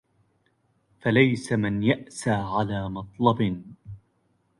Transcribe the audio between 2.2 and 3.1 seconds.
على